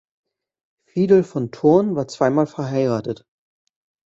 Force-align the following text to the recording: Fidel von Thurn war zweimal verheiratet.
Fidel 0.87 1.23
von 1.23 1.51
Thurn 1.51 1.95
war 1.95 2.07
zweimal 2.07 2.47
verheiratet. 2.47 3.23